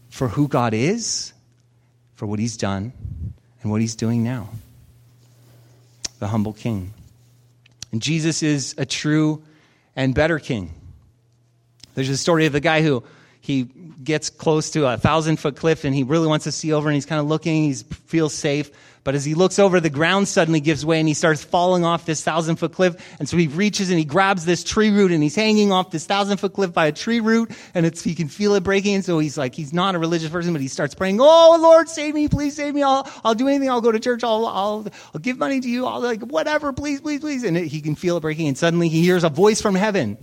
[0.10, 1.34] for who God is,
[2.16, 2.92] for what He's done,
[3.62, 4.50] and what He's doing now.
[6.20, 6.94] The humble King.
[7.92, 9.44] And Jesus is a true
[9.96, 10.74] and better King.
[11.96, 13.04] There's a story of the guy who
[13.42, 13.68] he
[14.04, 16.96] gets close to a thousand foot cliff and he really wants to see over and
[16.96, 18.72] he's kind of looking, he feels safe.
[19.04, 22.06] But as he looks over, the ground suddenly gives way and he starts falling off
[22.06, 22.96] this thousand foot cliff.
[23.20, 26.06] And so he reaches and he grabs this tree root and he's hanging off this
[26.06, 28.96] thousand foot cliff by a tree root and it's, he can feel it breaking.
[28.96, 31.90] And so he's like, he's not a religious person, but he starts praying, Oh Lord,
[31.90, 32.84] save me, please save me.
[32.84, 33.70] I'll, I'll do anything.
[33.70, 34.24] I'll go to church.
[34.24, 35.86] I'll, I'll, I'll give money to you.
[35.86, 37.44] I'll like, whatever, please, please, please.
[37.44, 38.48] And it, he can feel it breaking.
[38.48, 40.18] And suddenly he hears a voice from heaven.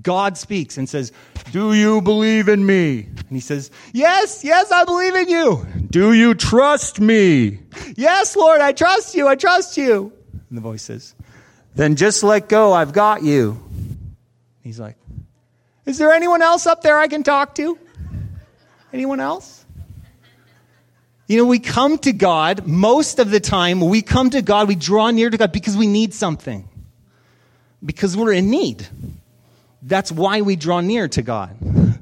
[0.00, 1.12] God speaks and says,
[1.50, 3.02] Do you believe in me?
[3.02, 5.66] And he says, Yes, yes, I believe in you.
[5.90, 7.58] Do you trust me?
[7.96, 9.28] Yes, Lord, I trust you.
[9.28, 10.12] I trust you.
[10.48, 11.14] And the voice says,
[11.74, 12.72] Then just let go.
[12.72, 13.62] I've got you.
[14.62, 14.96] He's like,
[15.84, 17.78] Is there anyone else up there I can talk to?
[18.92, 19.64] Anyone else?
[21.26, 24.74] You know, we come to God, most of the time, we come to God, we
[24.74, 26.68] draw near to God because we need something,
[27.84, 28.86] because we're in need.
[29.82, 31.56] That's why we draw near to God.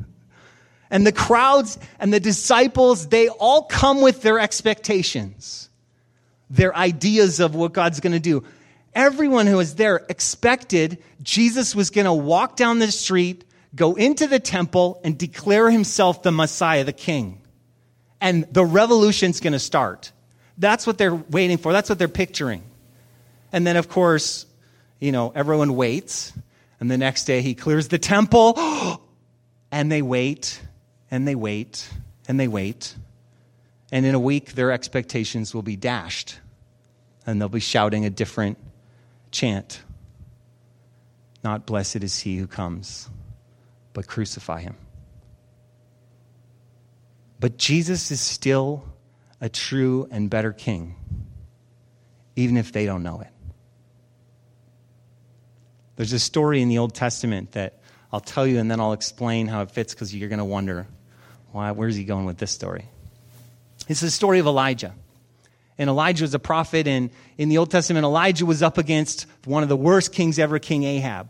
[0.90, 5.70] And the crowds and the disciples, they all come with their expectations,
[6.50, 8.42] their ideas of what God's going to do.
[8.92, 14.26] Everyone who was there expected Jesus was going to walk down the street, go into
[14.26, 17.40] the temple, and declare himself the Messiah, the King.
[18.20, 20.10] And the revolution's going to start.
[20.58, 21.72] That's what they're waiting for.
[21.72, 22.64] That's what they're picturing.
[23.52, 24.44] And then, of course,
[24.98, 26.32] you know, everyone waits
[26.80, 28.58] and the next day he clears the temple.
[29.70, 30.60] and they wait,
[31.10, 31.88] and they wait,
[32.26, 32.94] and they wait.
[33.92, 36.38] And in a week, their expectations will be dashed.
[37.26, 38.58] And they'll be shouting a different
[39.30, 39.82] chant
[41.44, 43.08] Not blessed is he who comes,
[43.92, 44.76] but crucify him.
[47.38, 48.84] But Jesus is still
[49.40, 50.96] a true and better king,
[52.36, 53.30] even if they don't know it.
[56.00, 57.78] There's a story in the Old Testament that
[58.10, 60.86] I'll tell you and then I'll explain how it fits because you're going to wonder,
[61.52, 62.86] why, where's he going with this story?
[63.86, 64.94] It's the story of Elijah.
[65.76, 69.62] And Elijah was a prophet, and in the Old Testament, Elijah was up against one
[69.62, 71.28] of the worst kings ever, King Ahab.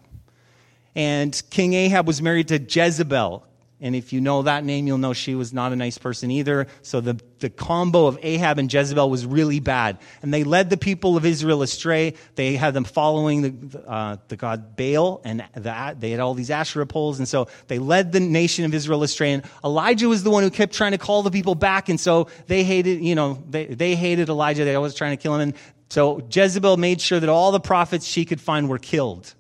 [0.95, 3.45] And King Ahab was married to Jezebel,
[3.83, 6.67] and if you know that name, you'll know she was not a nice person either.
[6.83, 9.99] So the, the combo of Ahab and Jezebel was really bad.
[10.21, 12.15] And they led the people of Israel astray.
[12.35, 16.51] They had them following the, uh, the god Baal, and the, they had all these
[16.51, 17.19] Asherah poles.
[17.19, 19.33] And so they led the nation of Israel astray.
[19.33, 21.89] And Elijah was the one who kept trying to call the people back.
[21.89, 24.67] And so they hated, you know, they, they hated Elijah.
[24.67, 25.41] They always trying to kill him.
[25.41, 25.55] And
[25.89, 29.35] so Jezebel made sure that all the prophets she could find were killed.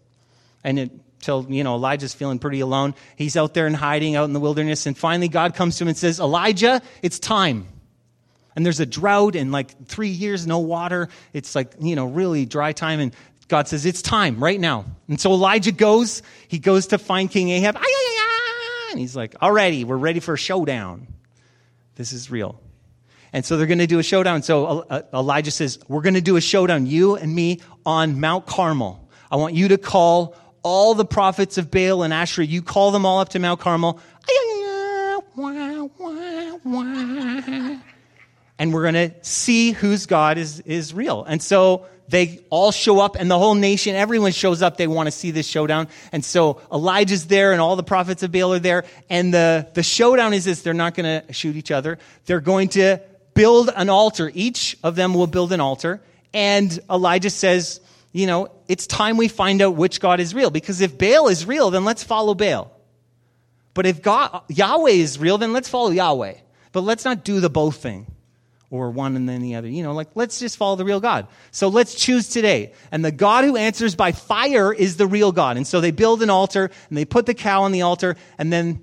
[0.64, 2.94] And it till you know Elijah's feeling pretty alone.
[3.16, 5.88] He's out there in hiding out in the wilderness, and finally God comes to him
[5.88, 7.66] and says, "Elijah, it's time."
[8.56, 11.08] And there's a drought and like three years no water.
[11.32, 13.14] It's like you know really dry time, and
[13.48, 14.84] God says it's time right now.
[15.08, 16.22] And so Elijah goes.
[16.48, 17.76] He goes to find King Ahab.
[18.90, 21.06] And he's like, "Alrighty, we're ready for a showdown.
[21.94, 22.60] This is real."
[23.32, 24.42] And so they're going to do a showdown.
[24.42, 28.46] So uh, Elijah says, We're going to do a showdown, you and me, on Mount
[28.46, 29.08] Carmel.
[29.30, 33.06] I want you to call all the prophets of Baal and Asherah, you call them
[33.06, 34.00] all up to Mount Carmel.
[38.58, 41.24] And we're going to see whose God is, is real.
[41.24, 44.76] And so they all show up and the whole nation, everyone shows up.
[44.76, 45.88] They want to see this showdown.
[46.12, 48.84] And so Elijah's there and all the prophets of Baal are there.
[49.08, 50.62] And the, the showdown is this.
[50.62, 51.98] They're not going to shoot each other.
[52.26, 53.00] They're going to
[53.32, 54.30] build an altar.
[54.34, 56.02] Each of them will build an altar.
[56.34, 57.80] And Elijah says,
[58.12, 60.50] you know, it's time we find out which God is real.
[60.50, 62.70] Because if Baal is real, then let's follow Baal.
[63.74, 66.34] But if God, Yahweh is real, then let's follow Yahweh.
[66.72, 68.06] But let's not do the both thing
[68.70, 69.68] or one and then the other.
[69.68, 71.28] You know, like let's just follow the real God.
[71.50, 72.72] So let's choose today.
[72.90, 75.56] And the God who answers by fire is the real God.
[75.56, 78.52] And so they build an altar and they put the cow on the altar and
[78.52, 78.82] then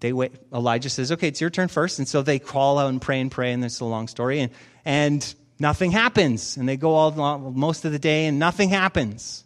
[0.00, 0.32] they wait.
[0.52, 1.98] Elijah says, okay, it's your turn first.
[1.98, 3.52] And so they crawl out and pray and pray.
[3.52, 4.40] And it's a long story.
[4.40, 4.52] And,
[4.84, 6.56] and nothing happens.
[6.56, 9.44] And they go all most of the day and nothing happens.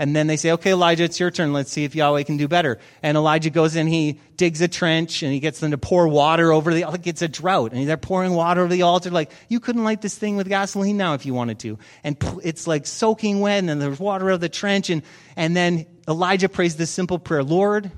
[0.00, 1.52] And then they say, okay, Elijah, it's your turn.
[1.52, 2.78] Let's see if Yahweh can do better.
[3.02, 6.52] And Elijah goes in, he digs a trench and he gets them to pour water
[6.52, 7.72] over the, like it's a drought.
[7.72, 9.10] And they're pouring water over the altar.
[9.10, 11.78] Like, you couldn't light this thing with gasoline now if you wanted to.
[12.04, 14.88] And it's like soaking wet and then there's water of the trench.
[14.88, 15.02] And,
[15.34, 17.90] and then Elijah prays this simple prayer Lord,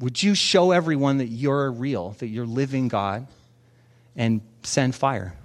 [0.00, 3.28] would you show everyone that you're real, that you're living God,
[4.16, 5.36] and send fire?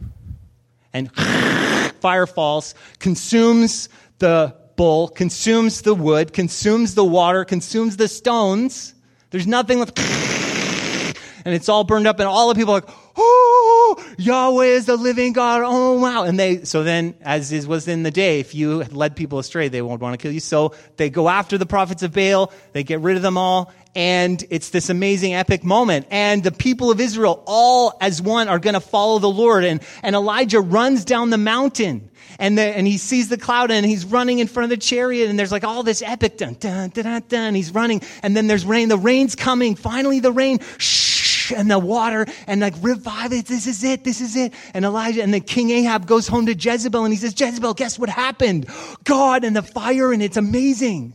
[0.96, 1.12] And
[2.00, 8.94] fire falls, consumes the bull, consumes the wood, consumes the water, consumes the stones.
[9.30, 10.00] There's nothing left.
[11.46, 14.96] And it's all burned up, and all the people are like, oh, Yahweh is the
[14.96, 15.62] living God.
[15.64, 16.24] Oh, wow.
[16.24, 19.68] And they, so then, as is, was in the day, if you led people astray,
[19.68, 20.40] they won't want to kill you.
[20.40, 24.44] So they go after the prophets of Baal, they get rid of them all, and
[24.50, 26.08] it's this amazing epic moment.
[26.12, 29.64] And the people of Israel, all as one, are going to follow the Lord.
[29.64, 32.10] And, and Elijah runs down the mountain.
[32.38, 35.30] And, the, and he sees the cloud and he's running in front of the chariot
[35.30, 37.56] and there's like all this epic dun dun dun dun, dun.
[37.56, 41.80] he's running and then there's rain the rain's coming finally the rain shh and the
[41.80, 45.42] water and like revive it this is it this is it and Elijah and then
[45.42, 48.68] King Ahab goes home to Jezebel and he says Jezebel guess what happened
[49.04, 51.14] God and the fire and it's amazing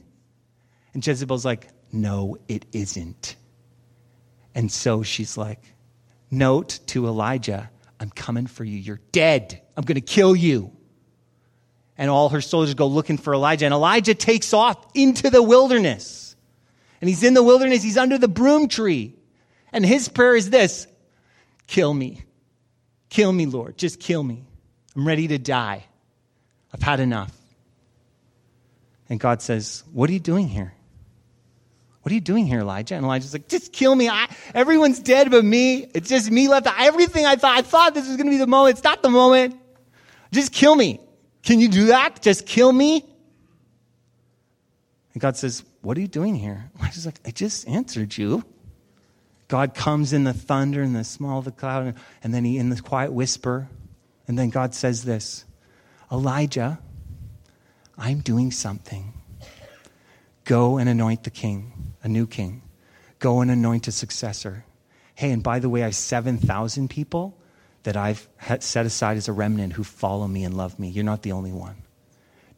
[0.94, 3.36] and Jezebel's like no, it isn't.
[4.54, 5.60] And so she's like,
[6.30, 8.78] Note to Elijah, I'm coming for you.
[8.78, 9.60] You're dead.
[9.76, 10.70] I'm going to kill you.
[11.98, 13.64] And all her soldiers go looking for Elijah.
[13.64, 16.36] And Elijah takes off into the wilderness.
[17.00, 17.82] And he's in the wilderness.
[17.82, 19.16] He's under the broom tree.
[19.72, 20.86] And his prayer is this
[21.66, 22.22] Kill me.
[23.08, 23.76] Kill me, Lord.
[23.76, 24.44] Just kill me.
[24.94, 25.84] I'm ready to die.
[26.72, 27.32] I've had enough.
[29.08, 30.72] And God says, What are you doing here?
[32.02, 32.94] What are you doing here, Elijah?
[32.94, 34.08] And Elijah's like, just kill me.
[34.08, 35.86] I, everyone's dead but me.
[35.94, 36.66] It's just me left.
[36.78, 38.78] Everything I thought, I thought this was going to be the moment.
[38.78, 39.60] It's not the moment.
[40.32, 41.00] Just kill me.
[41.42, 42.22] Can you do that?
[42.22, 43.04] Just kill me?
[45.12, 46.70] And God says, What are you doing here?
[46.78, 48.44] Elijah's like, I just answered you.
[49.50, 52.70] God comes in the thunder and the small of the cloud, and then he in
[52.70, 53.68] the quiet whisper.
[54.28, 55.44] And then God says this
[56.10, 56.78] Elijah,
[57.98, 59.12] I'm doing something.
[60.44, 62.62] Go and anoint the king a new king.
[63.18, 64.64] Go and anoint a successor.
[65.16, 67.36] Hey, and by the way, I have 7,000 people
[67.82, 68.28] that I've
[68.60, 70.88] set aside as a remnant who follow me and love me.
[70.88, 71.76] You're not the only one.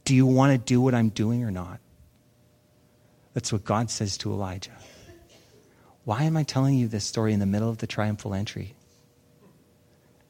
[0.05, 1.81] Do you want to do what I'm doing or not?
[3.33, 4.77] That's what God says to Elijah.
[6.05, 8.75] Why am I telling you this story in the middle of the triumphal entry?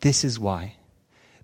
[0.01, 0.77] This is why.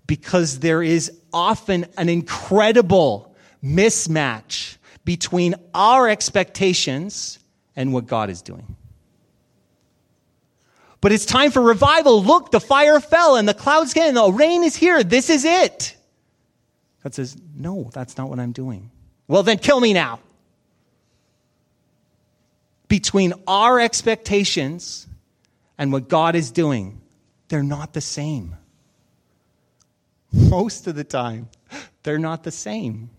[0.05, 7.39] Because there is often an incredible mismatch between our expectations
[7.75, 8.75] and what God is doing.
[11.01, 12.21] But it's time for revival.
[12.21, 15.03] Look, the fire fell and the clouds came and the rain is here.
[15.03, 15.95] This is it.
[17.03, 18.91] God says, No, that's not what I'm doing.
[19.27, 20.19] Well, then kill me now.
[22.89, 25.07] Between our expectations
[25.77, 26.99] and what God is doing,
[27.47, 28.57] they're not the same.
[30.33, 31.47] Most of the time,
[32.03, 33.09] they're not the same.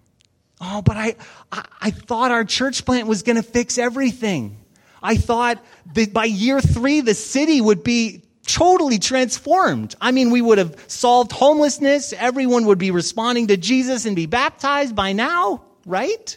[0.61, 1.17] Oh, but I,
[1.51, 4.59] I, I thought our church plant was going to fix everything.
[5.03, 9.95] I thought that by year three, the city would be totally transformed.
[10.01, 12.13] I mean, we would have solved homelessness.
[12.13, 16.37] Everyone would be responding to Jesus and be baptized by now, right?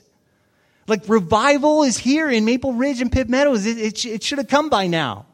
[0.88, 3.66] Like revival is here in Maple Ridge and Pitt Meadows.
[3.66, 5.26] It, it, it should have come by now.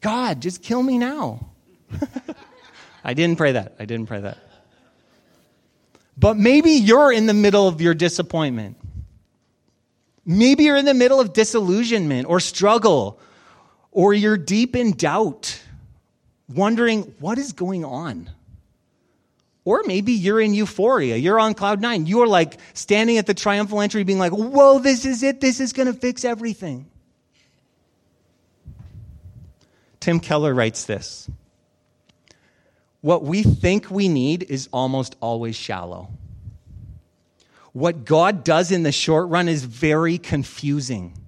[0.00, 1.48] God, just kill me now.
[3.04, 3.74] I didn't pray that.
[3.78, 4.38] I didn't pray that.
[6.16, 8.76] But maybe you're in the middle of your disappointment.
[10.24, 13.20] Maybe you're in the middle of disillusionment or struggle,
[13.90, 15.60] or you're deep in doubt,
[16.48, 18.30] wondering what is going on?
[19.64, 21.16] Or maybe you're in euphoria.
[21.16, 22.06] You're on cloud nine.
[22.06, 25.40] You're like standing at the triumphal entry being like, whoa, this is it.
[25.40, 26.86] This is going to fix everything.
[30.00, 31.30] Tim Keller writes this
[33.00, 36.10] What we think we need is almost always shallow.
[37.72, 41.18] What God does in the short run is very confusing.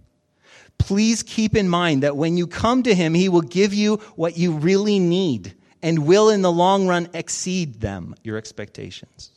[0.79, 4.37] Please keep in mind that when you come to Him, He will give you what
[4.37, 9.31] you really need and will in the long run exceed them, your expectations.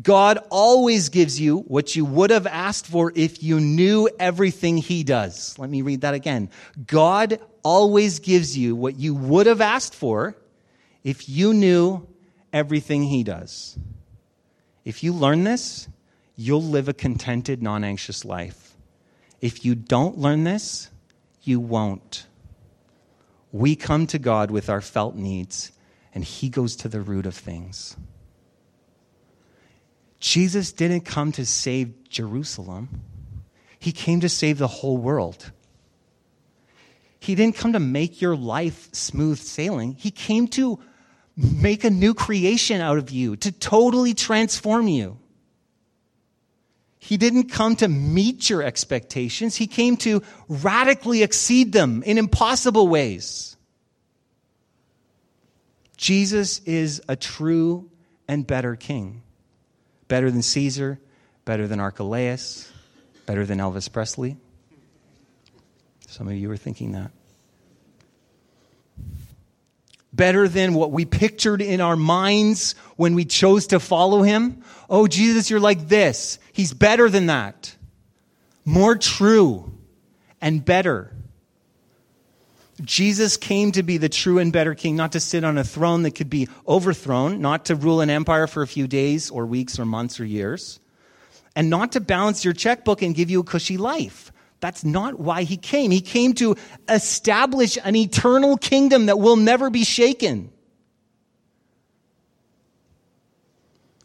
[0.00, 5.02] God always gives you what you would have asked for if you knew everything He
[5.02, 5.58] does.
[5.58, 6.50] Let me read that again.
[6.86, 10.36] God always gives you what you would have asked for
[11.02, 12.06] if you knew
[12.52, 13.76] everything He does.
[14.84, 15.88] If you learn this,
[16.36, 18.76] you'll live a contented, non anxious life.
[19.40, 20.90] If you don't learn this,
[21.42, 22.26] you won't.
[23.52, 25.72] We come to God with our felt needs,
[26.14, 27.96] and He goes to the root of things.
[30.18, 33.02] Jesus didn't come to save Jerusalem,
[33.78, 35.52] He came to save the whole world.
[37.20, 40.80] He didn't come to make your life smooth sailing, He came to
[41.36, 45.18] make a new creation out of you, to totally transform you.
[47.04, 49.56] He didn't come to meet your expectations.
[49.56, 53.56] He came to radically exceed them in impossible ways.
[55.96, 57.90] Jesus is a true
[58.28, 59.22] and better king.
[60.06, 61.00] Better than Caesar,
[61.44, 62.70] better than Archelaus,
[63.26, 64.36] better than Elvis Presley.
[66.06, 67.10] Some of you are thinking that.
[70.22, 74.62] Better than what we pictured in our minds when we chose to follow him.
[74.88, 76.38] Oh, Jesus, you're like this.
[76.52, 77.74] He's better than that.
[78.64, 79.76] More true
[80.40, 81.12] and better.
[82.82, 86.04] Jesus came to be the true and better king, not to sit on a throne
[86.04, 89.76] that could be overthrown, not to rule an empire for a few days or weeks
[89.76, 90.78] or months or years,
[91.56, 94.31] and not to balance your checkbook and give you a cushy life.
[94.62, 95.90] That's not why he came.
[95.90, 96.54] He came to
[96.88, 100.52] establish an eternal kingdom that will never be shaken.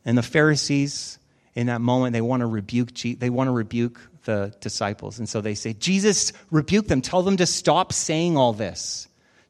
[0.03, 1.20] And the Pharisees,
[1.53, 5.20] in that moment, they want to rebuke, they want to rebuke the disciples.
[5.20, 7.01] And so they say, Jesus, rebuke them.
[7.01, 9.08] Tell them to stop saying all this.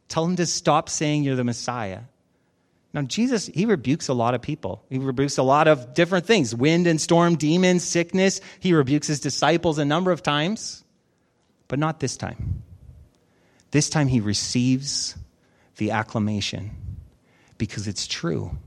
[0.10, 2.01] Tell them to stop saying you're the Messiah.
[2.91, 4.84] Now, Jesus, he rebukes a lot of people.
[4.89, 8.41] He rebukes a lot of different things wind and storm, demons, sickness.
[8.60, 10.84] He rebukes his disciples a number of times.
[11.68, 12.63] But not this time.
[13.72, 15.15] This time he receives
[15.78, 16.72] the acclamation
[17.57, 18.57] because it's true.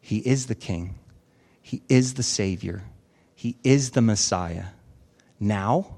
[0.00, 0.98] He is the King,
[1.60, 2.84] He is the Savior,
[3.34, 4.66] He is the Messiah.
[5.40, 5.96] Now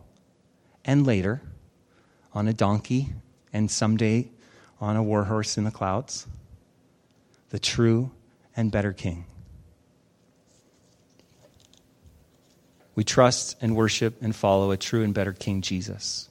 [0.84, 1.42] and later,
[2.32, 3.12] on a donkey,
[3.52, 4.28] and someday
[4.80, 6.26] on a war horse in the clouds,
[7.50, 8.10] the true
[8.56, 9.24] and better King.
[12.94, 16.28] We trust and worship and follow a true and better King, Jesus.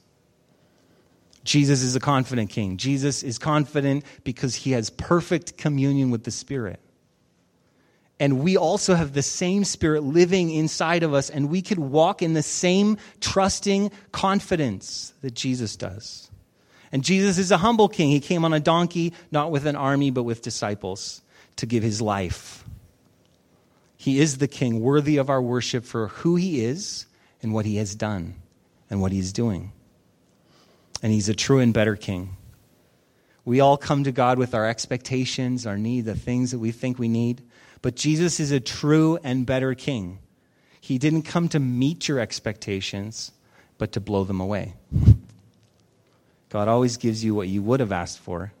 [1.44, 2.78] Jesus is a confident King.
[2.78, 6.80] Jesus is confident because he has perfect communion with the Spirit.
[8.18, 12.22] And we also have the same Spirit living inside of us, and we could walk
[12.22, 16.30] in the same trusting confidence that Jesus does.
[16.92, 18.10] And Jesus is a humble king.
[18.10, 21.22] He came on a donkey, not with an army, but with disciples
[21.56, 22.63] to give his life
[24.04, 27.06] he is the King, worthy of our worship for who he is
[27.42, 28.34] and what he has done
[28.90, 29.72] and what he's doing.
[31.02, 32.36] And he's a true and better King.
[33.46, 36.98] We all come to God with our expectations, our need, the things that we think
[36.98, 37.40] we need.
[37.80, 40.18] But Jesus is a true and better King.
[40.82, 43.32] He didn't come to meet your expectations,
[43.78, 44.74] but to blow them away.
[46.50, 48.52] God always gives you what you would have asked for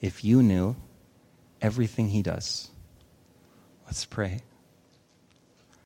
[0.00, 0.74] if you knew
[1.62, 2.70] everything He does.
[3.86, 4.40] Let's pray.